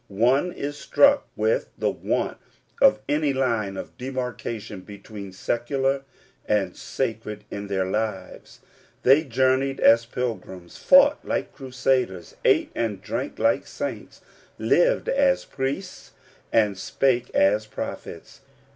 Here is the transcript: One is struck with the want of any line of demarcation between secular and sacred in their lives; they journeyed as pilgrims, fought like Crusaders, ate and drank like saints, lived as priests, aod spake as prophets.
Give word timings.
One 0.07 0.51
is 0.51 0.79
struck 0.79 1.27
with 1.35 1.69
the 1.77 1.91
want 1.91 2.39
of 2.81 2.97
any 3.07 3.33
line 3.33 3.77
of 3.77 3.99
demarcation 3.99 4.79
between 4.81 5.31
secular 5.31 6.01
and 6.47 6.75
sacred 6.75 7.43
in 7.51 7.67
their 7.67 7.85
lives; 7.85 8.61
they 9.03 9.23
journeyed 9.23 9.79
as 9.79 10.07
pilgrims, 10.07 10.75
fought 10.77 11.23
like 11.23 11.53
Crusaders, 11.53 12.35
ate 12.43 12.71
and 12.73 12.99
drank 12.99 13.37
like 13.37 13.67
saints, 13.67 14.21
lived 14.57 15.07
as 15.07 15.45
priests, 15.45 16.13
aod 16.51 16.77
spake 16.77 17.29
as 17.35 17.67
prophets. 17.67 18.41